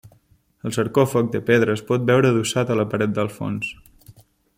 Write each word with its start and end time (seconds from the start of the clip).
El 0.69 0.73
sarcòfag, 0.77 1.27
de 1.35 1.41
pedra, 1.49 1.75
es 1.79 1.83
pot 1.91 2.07
veure 2.11 2.31
adossat 2.35 2.73
a 2.73 2.79
la 2.81 2.87
paret 2.95 3.15
del 3.19 3.31
fons. 3.37 3.69